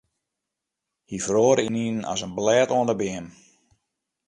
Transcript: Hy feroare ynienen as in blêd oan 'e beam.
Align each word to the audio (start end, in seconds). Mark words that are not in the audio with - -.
Hy 1.09 1.17
feroare 1.25 1.63
ynienen 1.69 2.07
as 2.11 2.21
in 2.25 2.33
blêd 2.37 2.69
oan 2.75 2.89
'e 2.91 2.95
beam. 3.01 3.25